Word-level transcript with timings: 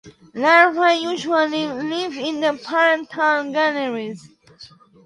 Larvae 0.33 0.95
usually 1.03 1.67
live 1.67 2.13
in 2.17 2.39
the 2.41 2.59
parental 2.67 3.51
galleries. 3.53 4.27